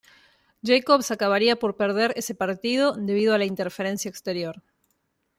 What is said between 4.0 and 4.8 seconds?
exterior.